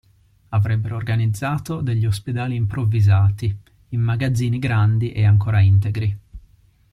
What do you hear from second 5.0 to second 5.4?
e